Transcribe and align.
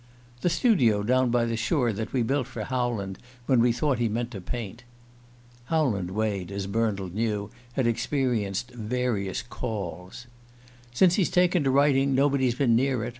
"The 0.41 0.49
studio 0.49 1.03
down 1.03 1.29
by 1.29 1.45
the 1.45 1.55
shore 1.55 1.93
that 1.93 2.11
we 2.11 2.23
built 2.23 2.47
for 2.47 2.63
Howland 2.63 3.19
when 3.45 3.63
he 3.63 3.71
thought 3.71 3.99
he 3.99 4.09
meant 4.09 4.31
to 4.31 4.41
paint." 4.41 4.83
(Howland 5.65 6.09
Wade, 6.09 6.51
as 6.51 6.65
Bernald 6.65 7.13
knew, 7.13 7.51
had 7.73 7.85
experienced 7.85 8.71
various 8.71 9.43
"calls.") 9.43 10.25
"Since 10.91 11.17
he's 11.17 11.29
taken 11.29 11.63
to 11.65 11.69
writing 11.69 12.15
nobody's 12.15 12.55
been 12.55 12.75
near 12.75 13.03
it. 13.03 13.09